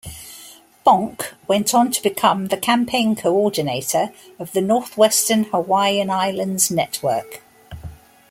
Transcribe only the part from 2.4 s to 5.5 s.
the campaign coordinator of the Northwestern